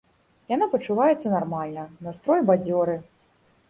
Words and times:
Яна 0.53 0.67
пачуваецца 0.71 1.27
нармальна, 1.35 1.87
настрой 2.11 2.45
бадзёры. 2.53 3.03